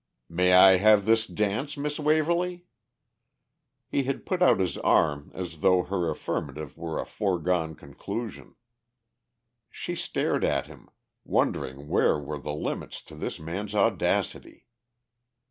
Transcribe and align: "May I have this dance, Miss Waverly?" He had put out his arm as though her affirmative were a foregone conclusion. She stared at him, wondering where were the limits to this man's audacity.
"May 0.29 0.53
I 0.53 0.77
have 0.77 1.05
this 1.05 1.27
dance, 1.27 1.77
Miss 1.77 1.99
Waverly?" 1.99 2.65
He 3.87 4.05
had 4.05 4.25
put 4.25 4.41
out 4.41 4.59
his 4.59 4.75
arm 4.79 5.29
as 5.35 5.59
though 5.59 5.83
her 5.83 6.09
affirmative 6.09 6.75
were 6.75 6.99
a 6.99 7.05
foregone 7.05 7.75
conclusion. 7.75 8.55
She 9.69 9.93
stared 9.93 10.43
at 10.43 10.65
him, 10.65 10.89
wondering 11.23 11.87
where 11.87 12.17
were 12.19 12.39
the 12.39 12.51
limits 12.55 13.03
to 13.03 13.15
this 13.15 13.39
man's 13.39 13.75
audacity. 13.75 14.65